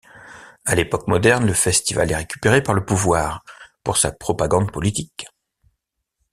[0.65, 3.43] À l'époque moderne, le festival est récupéré par le pouvoir
[3.83, 5.25] pour sa propagande politique.